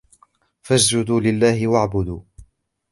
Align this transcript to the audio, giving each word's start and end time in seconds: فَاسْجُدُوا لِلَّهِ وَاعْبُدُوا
فَاسْجُدُوا 0.61 1.19
لِلَّهِ 1.21 1.67
وَاعْبُدُوا 1.67 2.21